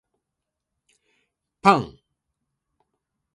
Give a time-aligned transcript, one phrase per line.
[1.61, 1.95] パン